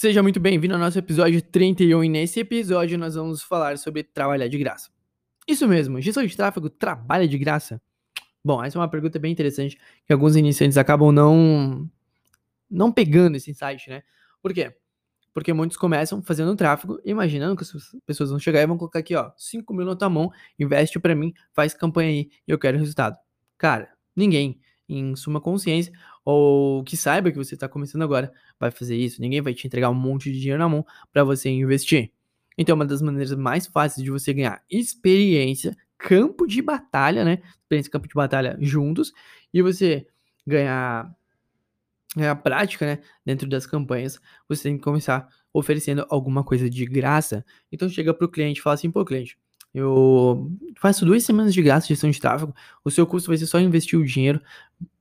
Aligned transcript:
Seja 0.00 0.22
muito 0.22 0.40
bem-vindo 0.40 0.72
ao 0.72 0.80
nosso 0.80 0.98
episódio 0.98 1.42
31 1.42 2.04
e 2.04 2.08
nesse 2.08 2.40
episódio 2.40 2.96
nós 2.96 3.16
vamos 3.16 3.42
falar 3.42 3.76
sobre 3.76 4.02
trabalhar 4.02 4.48
de 4.48 4.56
graça. 4.56 4.88
Isso 5.46 5.68
mesmo, 5.68 6.00
gestão 6.00 6.24
de 6.24 6.34
tráfego 6.34 6.70
trabalha 6.70 7.28
de 7.28 7.36
graça? 7.36 7.82
Bom, 8.42 8.64
essa 8.64 8.78
é 8.78 8.80
uma 8.80 8.88
pergunta 8.88 9.18
bem 9.18 9.30
interessante 9.30 9.78
que 10.06 10.12
alguns 10.14 10.36
iniciantes 10.36 10.78
acabam 10.78 11.12
não 11.12 11.86
não 12.70 12.90
pegando 12.90 13.36
esse 13.36 13.50
insight, 13.50 13.90
né? 13.90 14.02
Por 14.40 14.54
quê? 14.54 14.74
Porque 15.34 15.52
muitos 15.52 15.76
começam 15.76 16.22
fazendo 16.22 16.56
tráfego, 16.56 16.98
imaginando 17.04 17.54
que 17.54 17.62
as 17.62 17.70
pessoas 18.06 18.30
vão 18.30 18.38
chegar 18.38 18.62
e 18.62 18.66
vão 18.66 18.78
colocar 18.78 19.00
aqui, 19.00 19.14
ó, 19.14 19.30
5 19.36 19.74
mil 19.74 19.84
na 19.84 19.94
tua 19.94 20.08
mão, 20.08 20.30
investe 20.58 20.98
para 20.98 21.14
mim, 21.14 21.34
faz 21.52 21.74
campanha 21.74 22.08
aí 22.08 22.30
e 22.48 22.50
eu 22.50 22.58
quero 22.58 22.78
resultado. 22.78 23.18
Cara, 23.58 23.92
ninguém 24.16 24.62
em 24.90 25.14
suma 25.14 25.40
consciência, 25.40 25.92
ou 26.24 26.84
que 26.84 26.96
saiba 26.96 27.30
que 27.30 27.36
você 27.36 27.54
está 27.54 27.68
começando 27.68 28.02
agora, 28.02 28.32
vai 28.58 28.70
fazer 28.70 28.96
isso. 28.96 29.20
Ninguém 29.20 29.40
vai 29.40 29.54
te 29.54 29.66
entregar 29.66 29.90
um 29.90 29.94
monte 29.94 30.32
de 30.32 30.38
dinheiro 30.38 30.58
na 30.58 30.68
mão 30.68 30.84
para 31.12 31.24
você 31.24 31.48
investir. 31.48 32.12
Então, 32.58 32.76
uma 32.76 32.84
das 32.84 33.00
maneiras 33.00 33.32
mais 33.34 33.66
fáceis 33.66 34.04
de 34.04 34.10
você 34.10 34.32
ganhar 34.32 34.62
experiência, 34.70 35.76
campo 35.96 36.46
de 36.46 36.60
batalha, 36.60 37.24
né? 37.24 37.42
Experiência 37.62 37.90
campo 37.90 38.08
de 38.08 38.14
batalha 38.14 38.56
juntos, 38.60 39.12
e 39.52 39.62
você 39.62 40.06
ganhar, 40.46 41.10
ganhar 42.16 42.36
prática, 42.36 42.86
né? 42.86 42.98
Dentro 43.24 43.48
das 43.48 43.66
campanhas, 43.66 44.20
você 44.48 44.64
tem 44.64 44.76
que 44.76 44.84
começar 44.84 45.28
oferecendo 45.52 46.06
alguma 46.10 46.44
coisa 46.44 46.68
de 46.68 46.84
graça. 46.84 47.44
Então, 47.72 47.88
chega 47.88 48.12
para 48.12 48.26
o 48.26 48.30
cliente 48.30 48.60
e 48.60 48.62
fala 48.62 48.74
assim: 48.74 48.90
pô, 48.90 49.04
cliente 49.04 49.38
eu 49.72 50.50
faço 50.76 51.04
duas 51.04 51.24
semanas 51.24 51.54
de 51.54 51.62
graça 51.62 51.86
de 51.86 51.94
gestão 51.94 52.10
de 52.10 52.20
tráfego. 52.20 52.54
O 52.84 52.90
seu 52.90 53.06
custo 53.06 53.28
vai 53.28 53.38
ser 53.38 53.46
só 53.46 53.58
investir 53.60 53.98
o 53.98 54.04
dinheiro, 54.04 54.40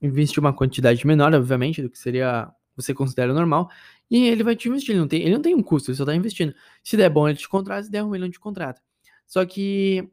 investir 0.00 0.38
uma 0.38 0.52
quantidade 0.52 1.06
menor, 1.06 1.34
obviamente, 1.34 1.82
do 1.82 1.90
que 1.90 1.98
seria 1.98 2.52
você 2.76 2.94
considera 2.94 3.34
normal, 3.34 3.68
e 4.08 4.28
ele 4.28 4.44
vai 4.44 4.54
te 4.54 4.68
investir. 4.68 4.92
Ele 4.92 5.00
não 5.00 5.08
tem, 5.08 5.22
ele 5.22 5.34
não 5.34 5.42
tem 5.42 5.54
um 5.54 5.62
custo, 5.62 5.90
ele 5.90 5.96
só 5.96 6.04
está 6.04 6.14
investindo. 6.14 6.54
Se 6.82 6.96
der 6.96 7.10
bom, 7.10 7.28
ele 7.28 7.36
te 7.36 7.48
contrata, 7.48 7.82
se 7.82 7.90
der 7.90 8.00
ruim, 8.00 8.16
ele 8.18 8.24
não 8.24 8.30
te 8.30 8.38
contrata. 8.38 8.80
Só 9.26 9.44
que 9.44 10.08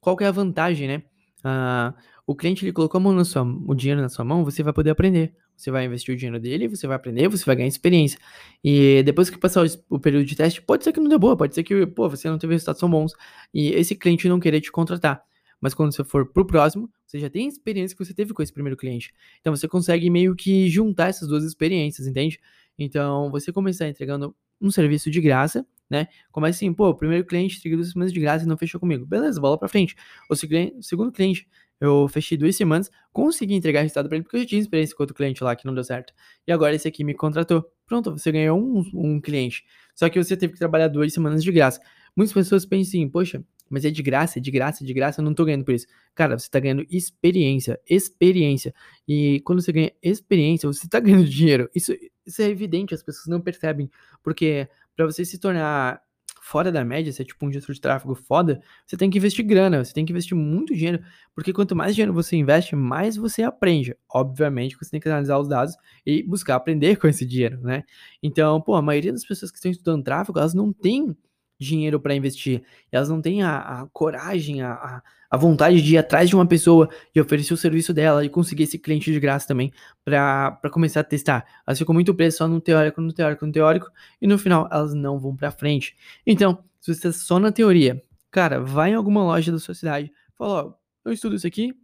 qual 0.00 0.16
que 0.16 0.24
é 0.24 0.26
a 0.26 0.32
vantagem, 0.32 0.88
né? 0.88 1.02
Ah, 1.42 1.94
o 2.26 2.34
cliente 2.36 2.64
ele 2.64 2.72
colocou 2.72 2.98
a 2.98 3.02
mão 3.02 3.12
na 3.12 3.24
sua, 3.24 3.42
o 3.42 3.74
dinheiro 3.74 4.00
na 4.00 4.08
sua 4.08 4.24
mão, 4.24 4.44
você 4.44 4.62
vai 4.62 4.72
poder 4.72 4.90
aprender. 4.90 5.34
Você 5.56 5.70
vai 5.70 5.84
investir 5.84 6.14
o 6.14 6.18
dinheiro 6.18 6.40
dele, 6.40 6.68
você 6.68 6.86
vai 6.86 6.96
aprender, 6.96 7.28
você 7.28 7.44
vai 7.44 7.56
ganhar 7.56 7.68
experiência. 7.68 8.18
E 8.64 9.02
depois 9.04 9.30
que 9.30 9.38
passar 9.38 9.64
o, 9.88 9.98
período 9.98 10.24
de 10.24 10.34
teste, 10.34 10.60
pode 10.60 10.84
ser 10.84 10.92
que 10.92 11.00
não 11.00 11.08
dê 11.08 11.18
boa, 11.18 11.36
pode 11.36 11.54
ser 11.54 11.62
que, 11.62 11.86
pô, 11.86 12.08
você 12.08 12.28
não 12.28 12.38
teve 12.38 12.54
resultados 12.54 12.80
tão 12.80 12.90
bons 12.90 13.12
e 13.54 13.68
esse 13.70 13.94
cliente 13.94 14.28
não 14.28 14.40
querer 14.40 14.60
te 14.60 14.72
contratar. 14.72 15.22
Mas 15.60 15.74
quando 15.74 15.94
você 15.94 16.02
for 16.02 16.26
pro 16.26 16.44
próximo, 16.44 16.90
você 17.06 17.20
já 17.20 17.30
tem 17.30 17.46
a 17.46 17.48
experiência 17.48 17.96
que 17.96 18.04
você 18.04 18.12
teve 18.12 18.34
com 18.34 18.42
esse 18.42 18.52
primeiro 18.52 18.76
cliente. 18.76 19.14
Então 19.40 19.54
você 19.54 19.68
consegue 19.68 20.10
meio 20.10 20.34
que 20.34 20.68
juntar 20.68 21.08
essas 21.08 21.28
duas 21.28 21.44
experiências, 21.44 22.08
entende? 22.08 22.40
Então 22.76 23.30
você 23.30 23.52
começar 23.52 23.88
entregando 23.88 24.34
um 24.60 24.70
serviço 24.70 25.08
de 25.10 25.20
graça, 25.20 25.64
né? 25.88 26.08
Começa 26.32 26.56
assim, 26.56 26.72
pô, 26.72 26.88
o 26.88 26.94
primeiro 26.94 27.24
cliente 27.24 27.58
entregou 27.58 27.78
duas 27.78 27.92
semanas 27.92 28.12
de 28.12 28.18
graça 28.18 28.44
e 28.44 28.48
não 28.48 28.56
fechou 28.56 28.80
comigo. 28.80 29.06
Beleza, 29.06 29.40
bola 29.40 29.58
pra 29.58 29.68
frente. 29.68 29.94
O 30.28 30.34
segundo 30.34 31.12
cliente 31.12 31.46
eu 31.82 32.06
fechei 32.06 32.38
duas 32.38 32.54
semanas, 32.54 32.88
consegui 33.12 33.54
entregar 33.54 33.80
resultado 33.80 34.08
para 34.08 34.16
ele, 34.16 34.22
porque 34.22 34.36
eu 34.36 34.40
já 34.42 34.46
tinha 34.46 34.60
experiência 34.60 34.94
com 34.94 35.02
outro 35.02 35.16
cliente 35.16 35.42
lá 35.42 35.56
que 35.56 35.66
não 35.66 35.74
deu 35.74 35.82
certo. 35.82 36.14
E 36.46 36.52
agora 36.52 36.76
esse 36.76 36.86
aqui 36.86 37.02
me 37.02 37.12
contratou. 37.12 37.64
Pronto, 37.86 38.12
você 38.12 38.30
ganhou 38.30 38.56
um, 38.56 38.84
um 38.94 39.20
cliente. 39.20 39.64
Só 39.92 40.08
que 40.08 40.22
você 40.22 40.36
teve 40.36 40.52
que 40.52 40.60
trabalhar 40.60 40.86
duas 40.86 41.12
semanas 41.12 41.42
de 41.42 41.50
graça. 41.50 41.80
Muitas 42.16 42.32
pessoas 42.32 42.64
pensam 42.64 43.00
assim, 43.00 43.08
poxa, 43.08 43.44
mas 43.68 43.84
é 43.84 43.90
de 43.90 44.00
graça, 44.00 44.38
é 44.38 44.40
de 44.40 44.50
graça, 44.52 44.84
é 44.84 44.86
de 44.86 44.94
graça, 44.94 45.20
eu 45.20 45.24
não 45.24 45.34
tô 45.34 45.44
ganhando 45.44 45.64
por 45.64 45.74
isso. 45.74 45.88
Cara, 46.14 46.38
você 46.38 46.48
tá 46.48 46.60
ganhando 46.60 46.86
experiência, 46.88 47.80
experiência. 47.88 48.72
E 49.08 49.40
quando 49.40 49.60
você 49.60 49.72
ganha 49.72 49.92
experiência, 50.00 50.68
você 50.68 50.88
tá 50.88 51.00
ganhando 51.00 51.24
dinheiro. 51.24 51.68
Isso, 51.74 51.92
isso 52.24 52.40
é 52.42 52.44
evidente, 52.44 52.94
as 52.94 53.02
pessoas 53.02 53.26
não 53.26 53.40
percebem. 53.40 53.90
Porque 54.22 54.68
para 54.94 55.04
você 55.06 55.24
se 55.24 55.36
tornar 55.36 56.00
fora 56.42 56.72
da 56.72 56.84
média, 56.84 57.12
se 57.12 57.22
é 57.22 57.24
tipo 57.24 57.46
um 57.46 57.52
gestor 57.52 57.72
de 57.72 57.80
tráfego 57.80 58.16
foda, 58.16 58.60
você 58.84 58.96
tem 58.96 59.08
que 59.08 59.16
investir 59.16 59.46
grana, 59.46 59.84
você 59.84 59.94
tem 59.94 60.04
que 60.04 60.12
investir 60.12 60.36
muito 60.36 60.74
dinheiro, 60.74 61.00
porque 61.36 61.52
quanto 61.52 61.76
mais 61.76 61.94
dinheiro 61.94 62.12
você 62.12 62.36
investe, 62.36 62.74
mais 62.74 63.16
você 63.16 63.44
aprende. 63.44 63.96
Obviamente 64.12 64.76
você 64.76 64.90
tem 64.90 65.00
que 65.00 65.08
analisar 65.08 65.38
os 65.38 65.48
dados 65.48 65.76
e 66.04 66.20
buscar 66.24 66.56
aprender 66.56 66.96
com 66.98 67.06
esse 67.06 67.24
dinheiro, 67.24 67.60
né? 67.60 67.84
Então, 68.20 68.60
pô, 68.60 68.74
a 68.74 68.82
maioria 68.82 69.12
das 69.12 69.24
pessoas 69.24 69.52
que 69.52 69.56
estão 69.56 69.70
estudando 69.70 70.02
tráfego, 70.02 70.36
elas 70.40 70.52
não 70.52 70.72
têm 70.72 71.16
dinheiro 71.62 72.00
para 72.00 72.14
investir. 72.14 72.62
Elas 72.90 73.08
não 73.08 73.20
têm 73.20 73.42
a, 73.42 73.58
a 73.58 73.86
coragem, 73.92 74.62
a, 74.62 75.02
a, 75.30 75.36
vontade 75.36 75.80
de 75.80 75.94
ir 75.94 75.98
atrás 75.98 76.28
de 76.28 76.34
uma 76.34 76.46
pessoa 76.46 76.88
e 77.14 77.20
oferecer 77.20 77.54
o 77.54 77.56
serviço 77.56 77.94
dela 77.94 78.24
e 78.24 78.28
conseguir 78.28 78.64
esse 78.64 78.78
cliente 78.78 79.12
de 79.12 79.18
graça 79.18 79.46
também 79.46 79.72
para 80.04 80.58
começar 80.70 81.00
a 81.00 81.04
testar. 81.04 81.44
Elas 81.66 81.78
ficam 81.78 81.94
muito 81.94 82.14
presas 82.14 82.38
só 82.38 82.48
no 82.48 82.60
teórico, 82.60 83.00
no 83.00 83.12
teórico, 83.12 83.46
no 83.46 83.52
teórico 83.52 83.90
e 84.20 84.26
no 84.26 84.38
final 84.38 84.68
elas 84.70 84.92
não 84.94 85.18
vão 85.18 85.34
para 85.34 85.50
frente. 85.50 85.96
Então, 86.26 86.62
se 86.80 86.94
você 86.94 87.08
está 87.08 87.12
só 87.12 87.38
na 87.38 87.52
teoria, 87.52 88.02
cara, 88.30 88.60
vai 88.60 88.90
em 88.90 88.94
alguma 88.94 89.22
loja 89.22 89.52
da 89.52 89.58
sua 89.58 89.74
cidade, 89.74 90.12
fala, 90.36 90.64
ó, 90.64 90.74
eu 91.04 91.12
estudo 91.12 91.36
isso 91.36 91.46
aqui, 91.46 91.74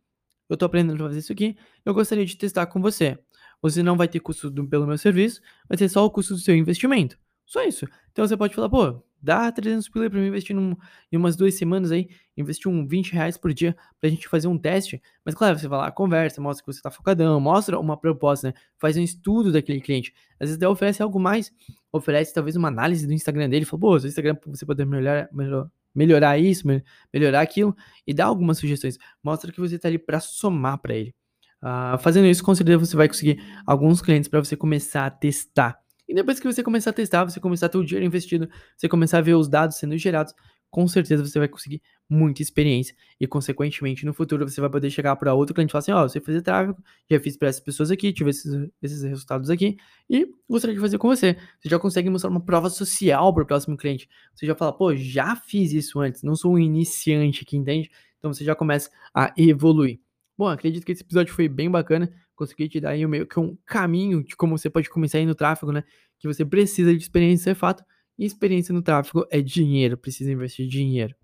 eu 0.49 0.56
tô 0.56 0.65
aprendendo 0.65 1.03
a 1.05 1.06
fazer 1.09 1.19
isso 1.19 1.33
aqui, 1.33 1.56
eu 1.84 1.95
gostaria 1.95 2.25
de 2.25 2.37
testar 2.37 2.66
com 2.66 2.81
você. 2.81 3.19
Você 3.60 3.83
não 3.83 3.97
vai 3.97 4.09
ter 4.09 4.21
custo 4.21 4.50
do, 4.50 4.66
pelo 4.66 4.87
meu 4.87 4.97
serviço, 4.97 5.41
vai 5.69 5.77
ter 5.77 5.89
só 5.89 6.05
o 6.05 6.10
custo 6.10 6.34
do 6.34 6.41
seu 6.41 6.56
investimento. 6.56 7.19
Só 7.45 7.62
isso. 7.65 7.87
Então 8.12 8.27
você 8.27 8.37
pode 8.37 8.55
falar, 8.55 8.69
pô, 8.69 9.03
Dá 9.20 9.50
300 9.50 9.88
pila 9.88 10.08
pra 10.08 10.20
mim 10.20 10.28
investir 10.28 10.54
num, 10.54 10.76
em 11.10 11.16
umas 11.16 11.36
duas 11.36 11.54
semanas 11.54 11.90
aí, 11.90 12.08
investir 12.36 12.70
um 12.70 12.86
20 12.86 13.12
reais 13.12 13.36
por 13.36 13.52
dia 13.52 13.76
pra 14.00 14.08
gente 14.08 14.28
fazer 14.28 14.46
um 14.48 14.56
teste. 14.56 15.02
Mas 15.24 15.34
claro, 15.34 15.58
você 15.58 15.66
vai 15.66 15.78
lá, 15.78 15.90
conversa, 15.90 16.40
mostra 16.40 16.64
que 16.64 16.72
você 16.72 16.80
tá 16.80 16.90
focadão, 16.90 17.40
mostra 17.40 17.78
uma 17.78 17.96
proposta, 17.96 18.48
né? 18.48 18.54
Faz 18.78 18.96
um 18.96 19.02
estudo 19.02 19.50
daquele 19.52 19.80
cliente. 19.80 20.14
Às 20.34 20.48
vezes 20.48 20.56
até 20.56 20.68
oferece 20.68 21.02
algo 21.02 21.18
mais, 21.18 21.52
oferece 21.92 22.32
talvez 22.32 22.54
uma 22.54 22.68
análise 22.68 23.06
do 23.06 23.12
Instagram 23.12 23.48
dele, 23.48 23.64
fala, 23.64 23.80
pô, 23.80 23.98
seu 23.98 24.08
Instagram 24.08 24.36
você 24.46 24.64
poder 24.64 24.84
melhorar, 24.86 25.28
melhor, 25.32 25.68
melhorar 25.94 26.38
isso, 26.38 26.64
melhorar 27.12 27.40
aquilo, 27.40 27.76
e 28.06 28.14
dá 28.14 28.26
algumas 28.26 28.58
sugestões. 28.58 28.98
Mostra 29.22 29.50
que 29.50 29.60
você 29.60 29.78
tá 29.78 29.88
ali 29.88 29.98
pra 29.98 30.20
somar 30.20 30.78
para 30.78 30.94
ele. 30.94 31.14
Uh, 31.60 31.98
fazendo 31.98 32.26
isso, 32.26 32.44
com 32.44 32.54
certeza 32.54 32.78
você 32.78 32.96
vai 32.96 33.08
conseguir 33.08 33.42
alguns 33.66 34.00
clientes 34.00 34.28
para 34.28 34.38
você 34.38 34.56
começar 34.56 35.06
a 35.06 35.10
testar. 35.10 35.76
E 36.08 36.14
depois 36.14 36.41
que 36.41 36.46
você 36.50 36.62
começar 36.62 36.91
a 36.91 36.92
testar, 36.92 37.24
você 37.24 37.38
começar 37.38 37.66
a 37.66 37.69
ter 37.69 37.78
o 37.78 37.84
dinheiro 37.84 38.06
investido, 38.06 38.48
você 38.76 38.88
começar 38.88 39.19
a 39.19 39.20
ver 39.20 39.34
os 39.34 39.48
dados 39.48 39.76
sendo 39.76 39.96
gerados, 39.98 40.32
com 40.70 40.86
certeza 40.86 41.24
você 41.24 41.38
vai 41.38 41.48
conseguir 41.48 41.82
muita 42.08 42.42
experiência 42.42 42.94
e, 43.19 43.26
consequentemente, 43.26 44.04
no 44.04 44.12
futuro 44.12 44.48
você 44.48 44.60
vai 44.60 44.70
poder 44.70 44.91
chegar 44.91 45.16
para 45.16 45.34
outro 45.34 45.54
cliente 45.54 45.70
e 45.70 45.72
falar 45.72 45.80
assim: 45.80 45.92
Ó, 45.92 46.04
oh, 46.04 46.08
você 46.08 46.20
fez 46.20 46.42
tráfego, 46.42 46.82
já 47.10 47.20
fiz 47.20 47.36
para 47.36 47.48
essas 47.48 47.60
pessoas 47.60 47.91
aqui, 47.91 48.12
tive 48.12 48.30
esses, 48.30 48.70
esses 48.82 49.02
resultados 49.02 49.50
aqui 49.50 49.76
e 50.08 50.26
gostaria 50.48 50.74
de 50.74 50.80
fazer 50.80 50.98
com 50.98 51.08
você. 51.08 51.36
Você 51.60 51.68
já 51.68 51.78
consegue 51.78 52.10
mostrar 52.10 52.30
uma 52.30 52.44
prova 52.44 52.70
social 52.70 53.32
para 53.32 53.42
o 53.42 53.47
próximo 53.47 53.76
cliente. 53.76 54.08
Você 54.34 54.47
já 54.47 54.54
fala: 54.54 54.72
pô, 54.72 54.94
já 54.94 55.36
fiz 55.36 55.72
isso 55.72 56.00
antes, 56.00 56.22
não 56.22 56.36
sou 56.36 56.54
um 56.54 56.58
iniciante 56.58 57.42
aqui, 57.42 57.56
entende? 57.56 57.91
Então 58.18 58.32
você 58.32 58.44
já 58.44 58.54
começa 58.54 58.91
a 59.14 59.32
evoluir. 59.36 60.00
Bom, 60.38 60.47
acredito 60.47 60.87
que 60.87 60.93
esse 60.93 61.03
episódio 61.03 61.34
foi 61.34 61.49
bem 61.49 61.71
bacana 61.71 62.10
consegui 62.38 62.69
te 62.69 62.81
dar 62.81 62.91
aí 62.91 63.04
meio 63.06 63.26
que 63.26 63.38
um 63.38 63.59
caminho 63.66 64.22
de 64.22 64.37
como 64.37 64.56
você 64.56 64.71
pode 64.71 64.88
começar 64.88 65.19
aí 65.19 65.26
no 65.26 65.34
tráfego, 65.34 65.72
né? 65.72 65.82
Que 66.21 66.28
você 66.28 66.44
precisa 66.44 66.94
de 66.94 67.03
experiência, 67.03 67.50
é 67.50 67.54
fato. 67.54 67.84
E 68.16 68.25
experiência 68.25 68.72
no 68.72 68.81
tráfego 68.81 69.27
é 69.31 69.43
dinheiro, 69.43 69.98
precisa 69.98 70.31
investir 70.31 70.69
dinheiro. 70.69 71.15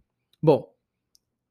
Bom, 0.43 0.69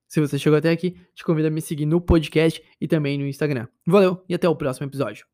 se 0.08 0.20
você 0.20 0.38
chegou 0.38 0.60
até 0.60 0.70
aqui, 0.70 0.96
te 1.16 1.24
convido 1.24 1.48
a 1.48 1.52
me 1.52 1.62
seguir 1.62 1.86
no 1.86 2.00
podcast 2.00 2.62
e 2.80 2.88
também 2.88 3.18
no 3.18 3.26
Instagram. 3.26 3.68
Valeu 3.88 4.24
e 4.28 4.34
até 4.34 4.48
o 4.48 4.56
próximo 4.56 4.86
episódio. 4.86 5.33